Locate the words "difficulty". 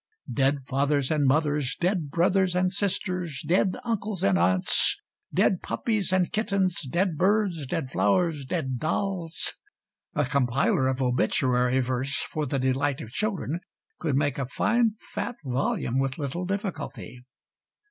16.47-17.23